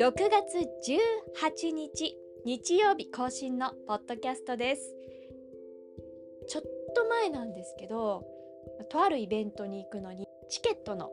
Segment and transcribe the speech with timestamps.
[0.00, 0.58] 6月
[1.38, 4.92] 18日日曜日更新のポッドキャストです。
[6.48, 6.62] ちょっ
[6.96, 8.24] と前なんですけど
[8.90, 11.10] とあるイベントに行くのにチケットの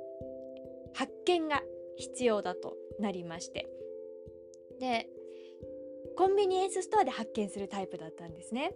[0.96, 1.62] 発見が
[1.98, 3.70] 必要だとなりまして。
[4.80, 5.08] で
[6.18, 8.74] コンビニエンスストアで発見するタイプだったんですね。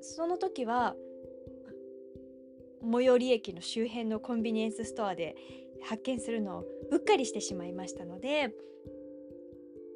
[0.00, 0.96] その時は
[2.82, 5.36] 最寄り駅の周辺のコンビニエンスストアで
[5.82, 8.54] 発見するのをうっかりしてしまいましたので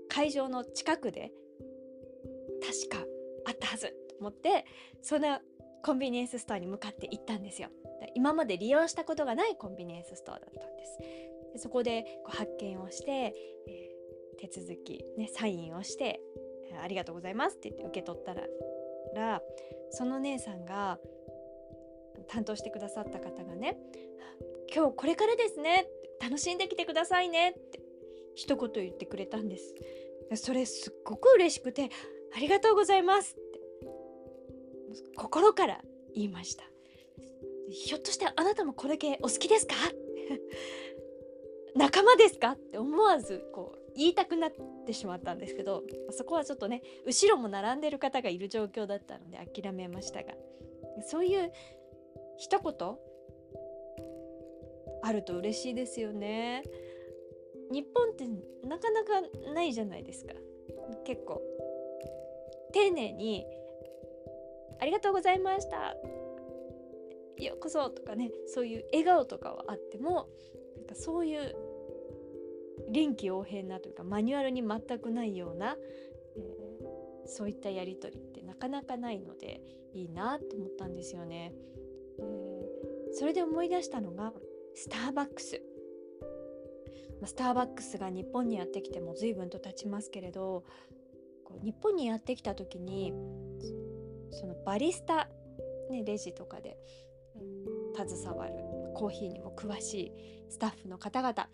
[0.09, 1.33] 会場の近くで
[2.61, 3.07] 確か
[3.47, 4.65] あったはずと思って
[5.03, 5.39] その
[5.85, 7.69] コンビニエンスストアに向かって行ったんですよ。
[8.15, 10.99] 今まで利用したことがないコンビニエンスストアだったんです。
[11.53, 16.21] でそこでこう発見をして、えー、手続き、ね、サインをして
[16.83, 19.43] ありがとうございますって言って受け取ったら
[19.91, 20.99] その姉さんが
[22.29, 23.77] 担当してくださった方がね
[24.75, 25.87] 今日これからですね。
[26.21, 27.51] 楽しんできてくださいね。
[27.51, 27.81] って
[28.35, 29.75] 一言言ってくれたんです。
[30.35, 31.89] それすっごく嬉しくて
[32.37, 33.35] ありがとうございます。
[33.35, 33.61] って。
[35.17, 35.81] 心から
[36.15, 36.65] 言いました。
[37.71, 39.75] ひょっとしてあなたもこれ系お好きですか？
[41.77, 42.53] 仲間ですか？
[42.53, 44.53] って思わずこう言いたくなっ
[44.87, 50.35] てしまったんですけどそこはちょっとね後ろも並んでる方がいる状況だったので諦めましたが
[51.07, 51.53] そういう
[52.39, 52.73] 一言
[55.03, 56.63] あると嬉しいですよね。
[57.71, 58.27] 日本って
[58.67, 59.21] なかなか
[59.53, 60.35] ないじゃないですか。
[61.05, 61.43] 結構。
[62.73, 63.47] 丁寧に
[64.81, 65.95] ありがとうございました。
[67.45, 70.29] ようこそとかねそういう笑顔とかはあっても
[70.77, 71.55] なんかそういう
[72.91, 75.77] 臨機応変なというかマニュアルに全くないような、
[76.37, 79.61] えー、そういったやり取りってなかなかないので
[79.93, 81.53] いいなと思ったんですよね。
[82.19, 84.33] えー、それで思い出したのが
[84.75, 85.63] スターバックス。
[87.25, 90.65] スターバックスが日本にやってきても随分と経ちますけれど
[91.65, 93.13] 日本にやってきた時に
[94.31, 95.29] そのバリスタ、
[95.91, 96.77] ね、レジとかで
[97.97, 98.55] 携わる
[98.95, 100.13] コーヒーにも詳しい
[100.49, 101.49] スタッフの方々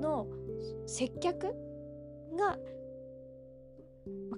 [0.00, 0.26] の
[0.86, 1.54] 接客
[2.36, 2.58] が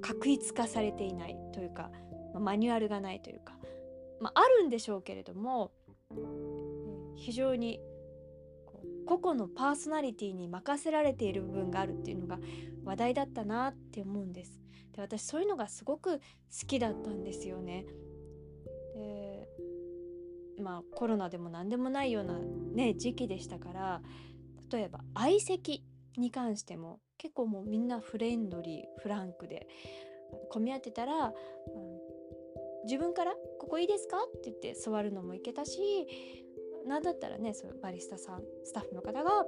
[0.01, 1.91] 確一化されていないというか
[2.35, 3.55] マニュアルがないというか、
[4.21, 5.73] まあ、あるんでしょうけれども
[7.17, 7.81] 非常に
[9.07, 12.39] 個々のパーソナリティに任せられている部分があるっていうのが
[12.85, 14.61] 話題だったなって思うんです。
[14.93, 16.23] で私そういうのがすごく好
[16.67, 17.87] きだったんですよね。
[18.95, 24.03] でまあコロナでも何でもないようなね時期でしたから
[24.71, 25.85] 例えば相席
[26.17, 29.67] に関しても結構もうみんなフレンドリーフランクで
[30.51, 31.33] 混み合ってたら、うん、
[32.91, 36.09] 自分から「ここいいですか?」って言って座るのもいけたし
[36.85, 39.47] なんだったらねそういうバリスタさんスタッフの方が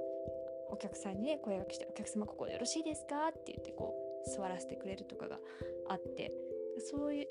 [0.69, 3.93] お客さんにね声がけして「お客様ここでよろしいですか?」って言ってこ
[4.25, 5.41] う座らせてくれるとかが
[5.87, 6.31] あって
[6.79, 7.27] そういう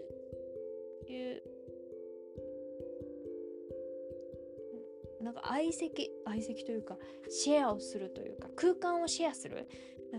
[5.22, 6.98] なんか相席相席というか
[7.30, 9.66] シェアをするというか空間をシェアする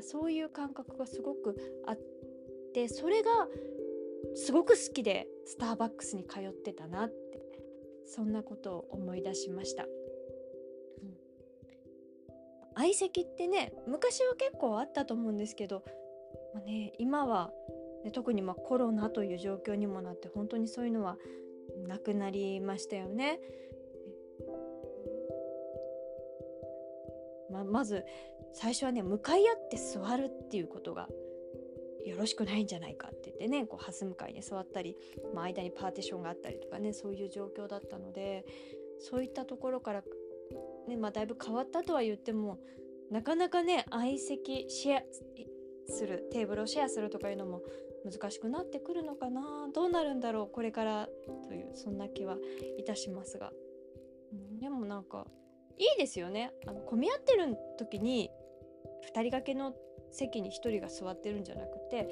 [0.02, 1.56] そういう感覚がすごく
[1.86, 2.00] あっ
[2.74, 3.48] てそれが
[4.34, 7.14] すごく好きでスターバックスに通ってたなって
[8.06, 9.84] そんなことを思い出しました。
[9.84, 9.90] うん、
[12.76, 15.84] 相席ってね昔は結構あったと思うんですけど、
[16.54, 17.52] まあね、今は、
[18.04, 21.18] ね、特にまコロナという状況にもなって本当にそういうのは
[21.88, 23.40] なくなりましたよね。
[27.51, 28.04] ままず
[28.54, 31.07] 最初はね向かい合って座るっていうことが
[32.06, 34.98] よろしくないんじゃないかって言ってねこうハス向かいに座ったり、
[35.34, 38.46] まあ、間にパーティションがあったりとかねそういう状況だったので
[39.00, 40.04] そういったところから、
[40.88, 42.60] ねまあ、だいぶ変わったとは言っても
[43.12, 45.02] なかなかね相席シェア
[45.88, 47.62] するテーブルをシェアするとかいうのも
[48.06, 49.70] 難しくなってくるのかな。
[49.74, 51.08] どうなるんだろうこれから
[51.48, 52.38] というそんな気は
[52.78, 53.52] いたしますが、
[54.60, 55.26] でもなんか
[55.78, 56.52] いいですよね。
[56.68, 58.30] あの混み合ってる時に
[59.04, 59.74] 2人掛けの
[60.13, 62.04] 席に1人が座ってるんじゃなくて、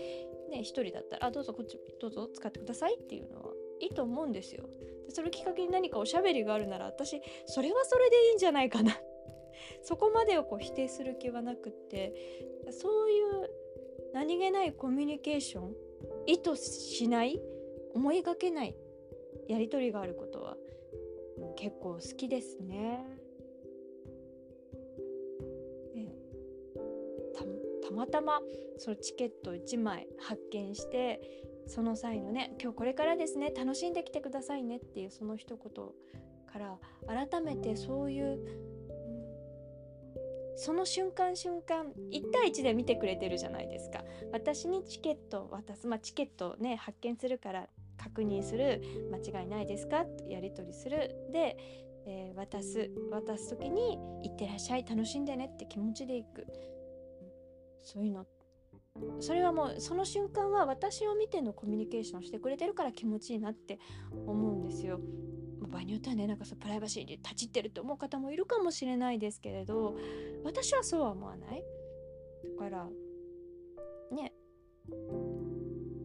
[0.50, 4.70] ね、1人だったら「あどうぞこっちどうぞ使ってください」っていうのはいいと思うんですよ。
[5.06, 9.00] でそれをきっかけに何かおしゃべりがあるなら私それはそれでいいんじゃないかな
[9.82, 12.14] そこまでをこう否定する気はなくって
[12.72, 13.50] そういう
[14.14, 15.76] 何気ないコミュニケーション
[16.26, 17.42] 意図しない
[17.94, 18.76] 思いがけない
[19.48, 20.58] やり取りがあることは
[21.56, 22.60] 結構好きです。
[22.60, 23.21] ね
[28.02, 28.40] またま
[28.80, 31.22] そのチケット1枚発見して
[31.68, 35.86] その際のね「今日これからですね楽しんできてくださいね」っていうその一言
[36.52, 36.80] から
[37.30, 38.40] 改めてそういう
[40.56, 44.04] その瞬間瞬間1対1で見てくれてるじゃないですか。
[44.32, 48.82] 私にチケットを渡すまあチケットをね発見するから確認する
[49.12, 50.08] 間違いないですか？
[50.28, 51.16] やり取りする。
[51.32, 51.56] で、
[52.08, 56.48] えー、渡す渡す時に「いってらっしゃい楽しんでね」って気持ちでいく。
[57.84, 58.26] そういうの
[59.20, 63.80] それはもうその瞬間は私を見てのコミュニケーションしてくれてるから気持ちいいなって
[64.28, 65.00] 思うんですよ。
[65.72, 69.96] 場合によってはねなんかそうプライバシーに立ち入ってると思う方もいるかもしれないですけれど
[70.44, 71.64] 私はそうは思わない
[72.58, 72.88] だから
[74.12, 74.34] ね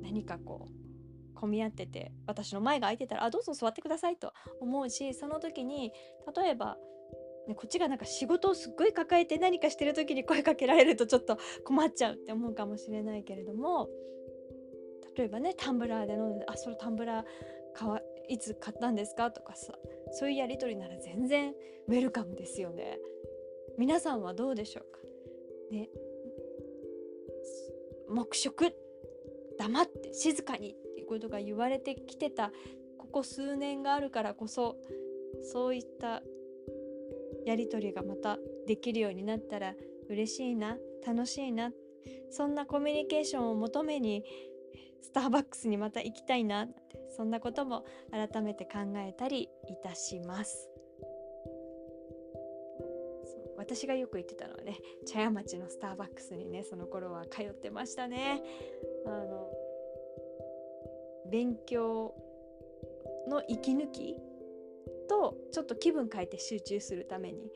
[0.02, 5.92] 何かこう混み合ってて私の前が空いてたら「あどうぞ座ってください」と思うしその時に
[6.34, 6.78] 例えば、
[7.46, 13.88] ね、こっちがなんか仕事をすっごい抱えて何かしてる時に声かけられるとちょっと困っちゃうって思うかもしれないけれども
[15.16, 19.78] 例えばねタンブラーで飲んで「あそのタンブラーかわいつ買ったんですかとかさ
[20.10, 21.54] そういうやり取りなら全然
[21.86, 22.98] ウェルカムですよね。
[23.78, 24.98] 皆さんはどうでしょうか？
[25.70, 25.88] ね
[28.08, 28.72] 黙食
[29.58, 32.52] 黙って静かにっていうことが言われてきてた
[32.98, 34.76] ここ数年があるからこそ
[35.42, 36.22] そういった
[37.46, 39.74] やり取りがまたできるようになったら
[40.10, 40.76] 嬉しいな
[41.06, 41.70] 楽しいな。
[42.30, 44.24] そんなコミュニケーションを求めに
[45.00, 46.66] スターバックスにまた行きたいな。
[47.16, 50.68] そんなことも改めて考えたりいたします。
[53.56, 58.42] 私がよく行ってたのはね茶屋町のスターバックスにねその頃は通ってましたね。
[59.06, 59.50] あの
[61.30, 62.14] 勉強
[63.28, 64.16] の息抜き
[65.08, 67.50] とちょっと気分変えて集中するために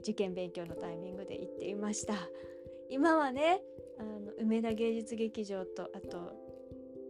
[0.00, 2.14] 受験勉強のタイミングで行っていました
[2.88, 3.62] 今はね
[3.98, 6.52] あの梅田芸術劇場とあと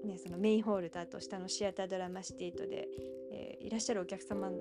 [0.05, 2.89] ね、そのメインホールとあと下のシアタードラマシティとで、
[3.33, 4.57] えー、いらっしゃるお客様が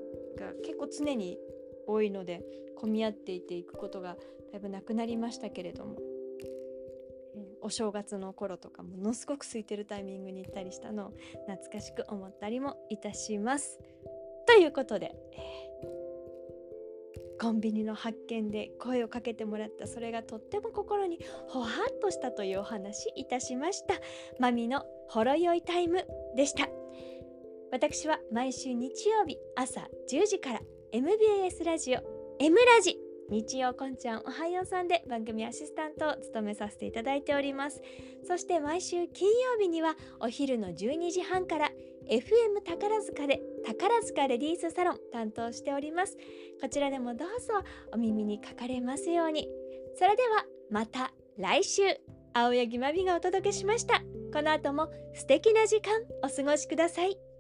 [0.64, 1.40] 結構常に
[1.88, 2.44] 多いので
[2.78, 4.18] 混み合っていていくことが
[4.52, 5.98] だいぶなくなりましたけれども、
[7.36, 11.14] えー、お正月の頃とかものすごく空いてるタイミングに行ったりしたのを
[11.48, 13.80] 懐かしく思ったりもいたします。
[14.52, 15.62] ということで、えー
[17.42, 21.18] コンビニの発見で声をかけてもらったそれがとっても心に
[21.48, 23.96] ほわっとしたというお話いたしました。
[24.40, 26.06] マミのほろ酔いタイム
[26.38, 26.70] でした。
[27.72, 29.82] 私は毎週日曜日朝
[30.12, 30.62] 10時から
[30.92, 32.02] MBS ラジオ
[32.40, 33.00] M ラジ
[33.32, 37.82] 日曜こんちゃんおはようさんで番組アシスタントを務めさせていただいております。
[38.28, 41.72] そして毎週金曜日にはお昼の12時半から
[42.10, 46.18] FM 宝塚で宝塚レディースサロン担当しております。
[46.62, 47.54] こちらでもどうぞ
[47.94, 49.48] お耳にかかれますように。
[49.96, 51.82] それではまた来週
[52.34, 54.02] 青柳まみがお届けしました。
[54.34, 55.94] この後も素敵な時間
[56.24, 57.31] お過ごしください。